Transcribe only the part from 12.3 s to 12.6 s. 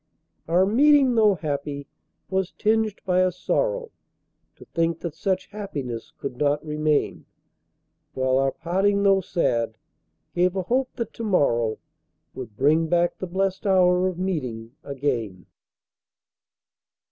Would